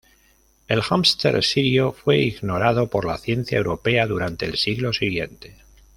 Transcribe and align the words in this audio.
El 0.67 0.81
hámster 0.81 1.43
sirio 1.43 1.91
fue 1.91 2.17
ignorado 2.17 2.87
por 2.89 3.05
la 3.05 3.19
ciencia 3.19 3.59
europea 3.59 4.07
durante 4.07 4.47
el 4.47 4.57
siglo 4.57 4.93
siguiente. 4.93 5.57